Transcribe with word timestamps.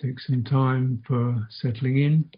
Take 0.00 0.20
some 0.20 0.44
time 0.44 1.02
for 1.06 1.48
settling 1.50 1.98
in. 1.98 2.30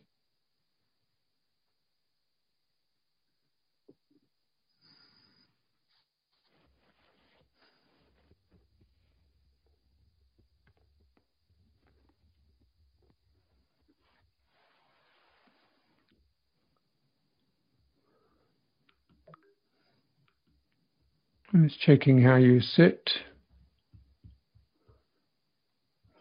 It's 21.53 21.77
checking 21.77 22.23
how 22.23 22.37
you 22.37 22.61
sit 22.61 23.11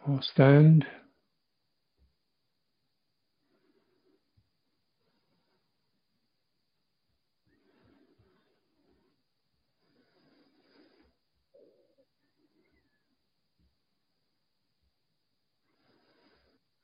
or 0.05 0.21
stand. 0.21 0.85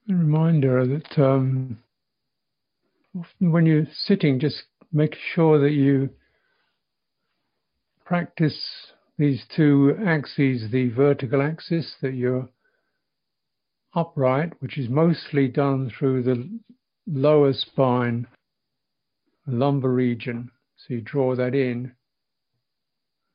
A 0.07 0.13
reminder 0.13 0.85
that 0.85 1.17
um, 1.17 1.79
when 3.39 3.65
you're 3.65 3.87
sitting, 3.91 4.39
just 4.39 4.63
make 4.91 5.15
sure 5.33 5.59
that 5.59 5.71
you 5.71 6.11
practice 8.05 8.91
these 9.17 9.43
two 9.55 9.97
axes 10.05 10.69
the 10.71 10.89
vertical 10.89 11.41
axis, 11.41 11.95
that 12.03 12.13
you're 12.13 12.47
upright, 13.95 14.53
which 14.59 14.77
is 14.77 14.89
mostly 14.89 15.47
done 15.47 15.89
through 15.97 16.21
the 16.21 16.49
lower 17.07 17.53
spine, 17.53 18.27
lumbar 19.47 19.89
region. 19.89 20.51
So 20.77 20.93
you 20.93 21.01
draw 21.01 21.35
that 21.35 21.55
in, 21.55 21.93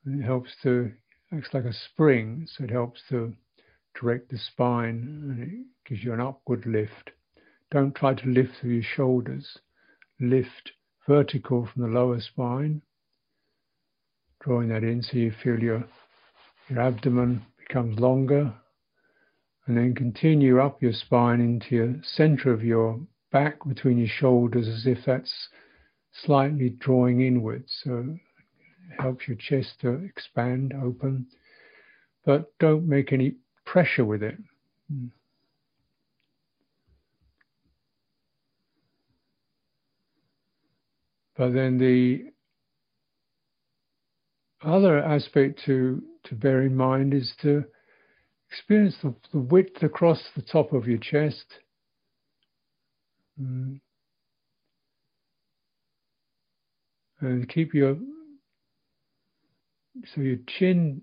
it 0.07 0.23
helps 0.23 0.51
to, 0.63 0.93
acts 1.33 1.49
like 1.53 1.65
a 1.65 1.73
spring, 1.73 2.47
so 2.47 2.63
it 2.63 2.71
helps 2.71 3.01
to 3.09 3.35
direct 3.99 4.31
the 4.31 4.39
spine 4.39 5.23
and 5.31 5.43
it 5.43 5.67
gives 5.89 6.05
you 6.05 6.13
an 6.13 6.21
upward 6.21 6.67
lift. 6.67 7.11
Don't 7.71 7.95
try 7.95 8.15
to 8.15 8.27
lift 8.27 8.57
through 8.61 8.73
your 8.73 8.83
shoulders. 8.83 9.59
Lift 10.21 10.73
vertical 11.07 11.67
from 11.73 11.83
the 11.83 11.89
lower 11.89 12.21
spine, 12.21 12.83
drawing 14.41 14.69
that 14.69 14.85
in 14.85 15.03
so 15.03 15.17
you 15.17 15.33
feel 15.43 15.59
your, 15.59 15.85
your 16.69 16.81
abdomen 16.81 17.43
becomes 17.59 17.99
longer. 17.99 18.53
And 19.67 19.77
then 19.77 19.95
continue 19.95 20.61
up 20.61 20.83
your 20.83 20.93
spine 20.93 21.41
into 21.41 21.75
your 21.77 21.95
center 22.03 22.53
of 22.53 22.65
your 22.65 23.01
back 23.31 23.57
between 23.67 23.99
your 23.99 24.09
shoulders 24.09 24.67
as 24.67 24.87
if 24.87 25.05
that's 25.07 25.49
slightly 26.13 26.71
drawing 26.71 27.21
inwards. 27.21 27.73
So 27.85 28.17
it 28.91 29.01
helps 29.01 29.29
your 29.29 29.37
chest 29.37 29.81
to 29.83 29.91
expand, 29.91 30.75
open. 30.75 31.27
But 32.25 32.53
don't 32.59 32.89
make 32.89 33.13
any 33.13 33.37
pressure 33.71 34.05
with 34.05 34.21
it. 34.23 34.37
But 41.37 41.53
then 41.53 41.79
the 41.79 42.33
other 44.63 44.99
aspect 44.99 45.63
to, 45.67 46.03
to 46.25 46.35
bear 46.35 46.63
in 46.63 46.75
mind 46.77 47.15
is 47.15 47.33
to 47.43 47.65
experience 48.51 48.97
the, 49.03 49.15
the 49.33 49.39
width 49.39 49.83
across 49.83 50.21
the 50.35 50.43
top 50.43 50.73
of 50.73 50.89
your 50.89 50.99
chest. 50.99 51.47
Mm. 53.41 53.81
And 57.21 57.49
keep 57.49 57.73
your 57.73 57.97
so 60.15 60.23
your 60.23 60.39
chin 60.59 61.03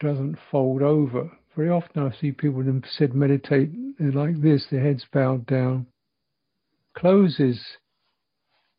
doesn't 0.00 0.36
fold 0.50 0.82
over. 0.82 1.30
Very 1.54 1.68
often 1.68 2.02
I 2.02 2.16
see 2.18 2.32
people 2.32 2.62
that 2.62 2.82
said 2.96 3.14
meditate 3.14 3.70
like 4.00 4.40
this, 4.40 4.66
their 4.70 4.82
heads 4.82 5.04
bowed 5.12 5.46
down. 5.46 5.86
Closes 6.96 7.60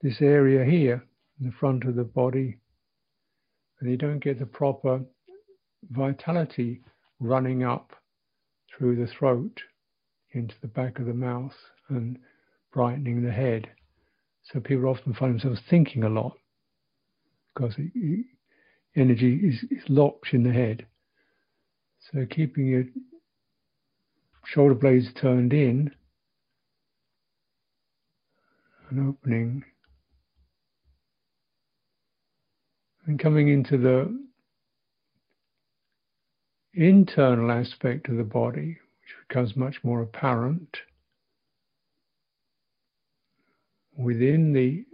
this 0.02 0.22
area 0.22 0.66
here 0.66 1.04
in 1.40 1.46
the 1.46 1.52
front 1.52 1.84
of 1.86 1.96
the 1.96 2.04
body, 2.04 2.58
and 3.80 3.90
you 3.90 3.98
don't 3.98 4.24
get 4.24 4.40
the 4.40 4.46
proper 4.46 5.02
vitality 5.92 6.82
running 7.20 7.64
up 7.64 7.92
through 8.76 8.96
the 8.96 9.12
throat 9.12 9.62
into 10.32 10.56
the 10.62 10.68
back 10.68 11.00
of 11.00 11.06
the 11.06 11.14
mouth 11.14 11.54
and 11.90 12.18
brightening 12.72 13.22
the 13.24 13.32
head. 13.32 13.70
So 14.52 14.60
people 14.60 14.88
often 14.88 15.14
find 15.14 15.34
themselves 15.34 15.62
thinking 15.70 16.04
a 16.04 16.10
lot 16.10 16.38
because 17.54 17.76
energy 18.96 19.36
is 19.36 19.84
locked 19.88 20.34
in 20.34 20.44
the 20.44 20.54
head. 20.54 20.88
So 22.12 22.26
keeping 22.30 22.68
your 22.68 22.84
shoulder 24.46 24.76
blades 24.76 25.08
turned 25.14 25.54
in 25.54 25.92
and 28.90 29.10
opening. 29.10 29.64
And 33.06 33.20
coming 33.20 33.50
into 33.50 33.78
the 33.78 34.18
internal 36.74 37.52
aspect 37.52 38.10
of 38.10 38.18
the 38.18 38.24
body, 38.24 38.78
which 39.00 39.28
becomes 39.28 39.56
much 39.56 39.84
more 39.84 40.02
apparent 40.02 40.78
within 43.98 44.54
the 44.54 44.86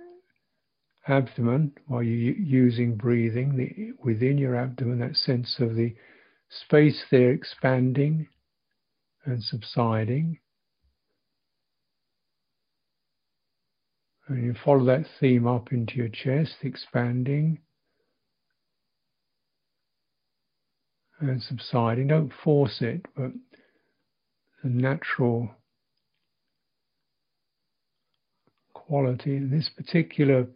abdomen 1.07 1.71
while 1.87 2.03
you're 2.03 2.35
using 2.35 2.95
breathing, 2.95 3.57
the, 3.57 3.93
within 4.03 4.37
your 4.37 4.55
abdomen, 4.55 4.99
that 4.99 5.15
sense 5.15 5.55
of 5.59 5.75
the 5.75 5.95
space 6.49 7.03
there 7.11 7.31
expanding 7.31 8.27
and 9.25 9.43
subsiding. 9.43 10.39
And 14.27 14.43
you 14.43 14.55
follow 14.63 14.85
that 14.85 15.05
theme 15.19 15.47
up 15.47 15.71
into 15.71 15.95
your 15.95 16.09
chest, 16.09 16.57
expanding 16.61 17.59
and 21.19 21.41
subsiding. 21.41 22.07
Don't 22.07 22.31
force 22.43 22.81
it, 22.81 23.05
but 23.15 23.31
the 24.63 24.69
natural 24.69 25.49
quality 28.73 29.35
in 29.35 29.49
this 29.49 29.69
particular 29.75 30.47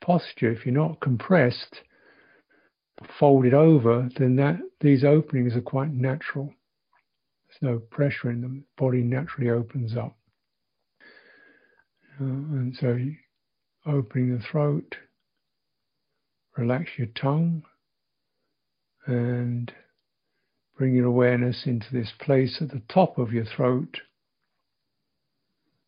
posture, 0.00 0.50
if 0.52 0.64
you're 0.64 0.74
not 0.74 1.00
compressed, 1.00 1.82
folded 3.18 3.54
over, 3.54 4.08
then 4.18 4.36
that 4.36 4.58
these 4.80 5.04
openings 5.04 5.56
are 5.56 5.60
quite 5.60 5.92
natural. 5.92 6.52
There's 7.48 7.72
no 7.72 7.78
pressure 7.78 8.30
in 8.30 8.40
them. 8.40 8.64
The 8.76 8.82
body 8.82 9.02
naturally 9.02 9.50
opens 9.50 9.96
up. 9.96 10.16
Uh, 12.20 12.24
and 12.24 12.76
so 12.76 12.98
opening 13.86 14.36
the 14.36 14.44
throat, 14.44 14.96
relax 16.56 16.90
your 16.96 17.08
tongue, 17.08 17.64
and 19.06 19.72
bring 20.76 20.94
your 20.94 21.06
awareness 21.06 21.66
into 21.66 21.86
this 21.92 22.12
place 22.20 22.58
at 22.60 22.70
the 22.70 22.82
top 22.88 23.18
of 23.18 23.32
your 23.32 23.44
throat 23.44 24.00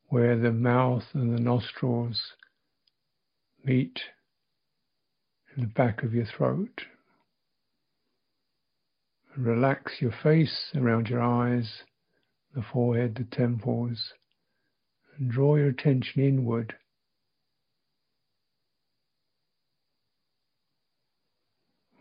where 0.09 0.39
the 0.39 0.53
mouth 0.53 1.05
and 1.15 1.37
the 1.37 1.41
nostrils 1.41 2.21
meet 3.65 3.99
in 5.57 5.63
the 5.63 5.69
back 5.69 6.03
of 6.03 6.15
your 6.15 6.27
throat. 6.27 6.83
Relax 9.37 10.01
your 10.01 10.15
face 10.23 10.71
around 10.75 11.09
your 11.09 11.21
eyes, 11.21 11.83
the 12.55 12.63
forehead, 12.73 13.17
the 13.17 13.37
temples, 13.37 14.13
and 15.19 15.31
draw 15.31 15.57
your 15.57 15.69
attention 15.69 16.23
inward. 16.23 16.75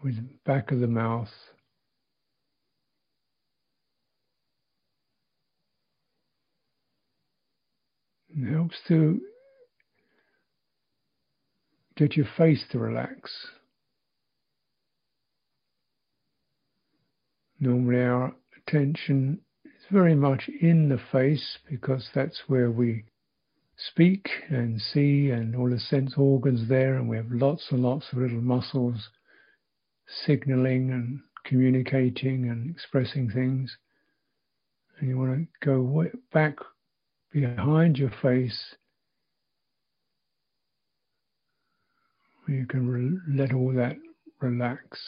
With 0.02 0.16
the 0.16 0.30
back 0.46 0.72
of 0.72 0.80
the 0.80 0.88
mouth. 0.88 1.32
It 8.30 8.50
helps 8.50 8.76
to 8.88 9.20
get 11.98 12.16
your 12.16 12.28
face 12.38 12.64
to 12.72 12.80
relax. 12.80 13.48
Normally, 17.60 18.02
our 18.02 18.36
attention 18.58 19.40
is 19.64 19.86
very 19.92 20.16
much 20.16 20.50
in 20.62 20.90
the 20.90 21.00
face 21.12 21.58
because 21.70 22.10
that's 22.14 22.44
where 22.48 22.70
we 22.70 23.06
speak 23.78 24.30
and 24.50 24.82
see, 24.82 25.30
and 25.30 25.56
all 25.56 25.70
the 25.70 25.80
sense 25.80 26.16
organs 26.18 26.68
there, 26.68 26.96
and 26.96 27.10
we 27.10 27.18
have 27.18 27.32
lots 27.32 27.72
and 27.72 27.82
lots 27.82 28.12
of 28.12 28.20
little 28.20 28.42
muscles 28.42 29.10
signaling 30.08 30.92
and 30.92 31.20
communicating 31.46 32.50
and 32.50 32.70
expressing 32.70 33.30
things. 33.30 33.78
And 35.00 35.10
you 35.10 35.18
want 35.18 35.48
to 35.62 35.66
go 35.66 36.06
back 36.34 36.56
behind 37.32 37.98
your 37.98 38.12
face. 38.22 38.76
Where 42.46 42.58
you 42.58 42.66
can 42.66 42.88
re- 42.88 43.20
let 43.28 43.54
all 43.54 43.74
that 43.74 43.98
relax. 44.40 45.00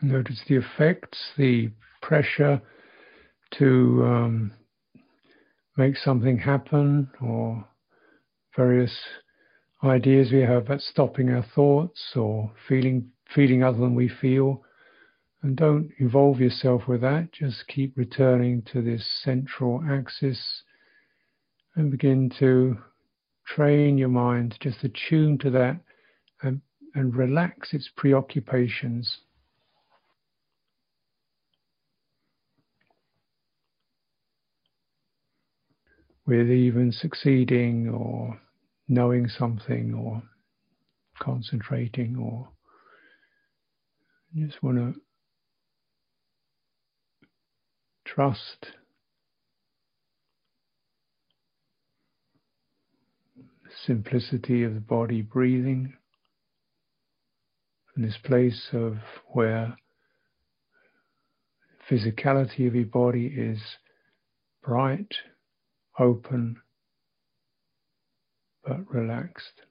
Notice 0.00 0.40
the 0.46 0.56
effects, 0.56 1.18
the 1.36 1.70
pressure 2.00 2.60
to 3.58 4.04
um, 4.04 4.52
make 5.76 5.96
something 5.96 6.38
happen, 6.38 7.10
or 7.20 7.66
various 8.56 8.96
ideas 9.82 10.30
we 10.32 10.40
have 10.40 10.64
about 10.64 10.80
stopping 10.80 11.30
our 11.30 11.44
thoughts 11.54 12.12
or 12.16 12.52
feeling 12.68 13.10
feeling 13.34 13.62
other 13.62 13.78
than 13.78 13.94
we 13.94 14.08
feel. 14.08 14.62
And 15.42 15.56
don't 15.56 15.90
involve 15.98 16.40
yourself 16.40 16.88
with 16.88 17.00
that. 17.02 17.32
Just 17.32 17.68
keep 17.68 17.96
returning 17.96 18.62
to 18.72 18.82
this 18.82 19.06
central 19.22 19.84
axis 19.88 20.62
and 21.76 21.90
begin 21.90 22.30
to 22.40 22.78
train 23.46 23.96
your 23.96 24.08
mind 24.08 24.56
just 24.60 24.82
attune 24.82 25.38
to 25.38 25.50
that 25.50 25.80
and, 26.42 26.60
and 26.94 27.14
relax 27.14 27.72
its 27.72 27.88
preoccupations. 27.96 29.20
With 36.28 36.50
even 36.50 36.92
succeeding 36.92 37.88
or 37.88 38.38
knowing 38.86 39.26
something 39.26 39.94
or 39.94 40.22
concentrating 41.18 42.16
or 42.16 42.46
just 44.36 44.62
want 44.62 44.76
to 44.76 45.00
trust. 48.04 48.66
Simplicity 53.86 54.64
of 54.64 54.74
the 54.74 54.80
body 54.80 55.22
breathing 55.22 55.94
from 57.94 58.02
this 58.02 58.18
place 58.22 58.68
of 58.74 58.98
where 59.28 59.78
physicality 61.90 62.68
of 62.68 62.74
your 62.74 62.84
body 62.84 63.32
is 63.34 63.60
bright, 64.62 65.14
open, 65.98 66.60
but 68.62 68.88
relaxed. 68.94 69.62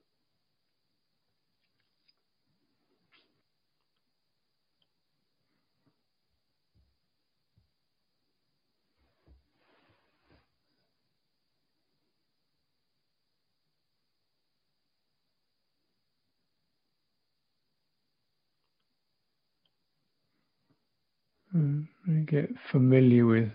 Hmm, 21.51 21.81
and 22.05 22.25
get 22.25 22.49
familiar 22.71 23.25
with 23.25 23.51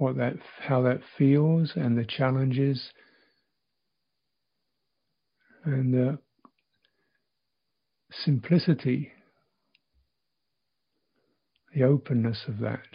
what 0.00 0.16
that, 0.16 0.32
how 0.66 0.80
that 0.80 1.00
feels, 1.18 1.72
and 1.76 1.98
the 1.98 2.06
challenges, 2.06 2.90
and 5.62 5.92
the 5.92 6.18
simplicity, 8.10 9.12
the 11.74 11.82
openness 11.82 12.44
of 12.48 12.60
that. 12.60 12.86